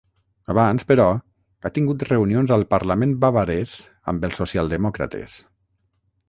[0.51, 1.03] Abans, però,
[1.67, 3.75] ha tingut reunions al parlament bavarès
[4.15, 5.39] amb els socialdemòcrates.